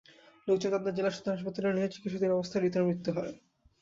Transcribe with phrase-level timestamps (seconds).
[0.47, 3.33] লোকজন তাঁদের জেলা সদর হাসপাতালে নিলে চিকিৎসাধীন অবস্থায় রিতার মৃত্যু হয়।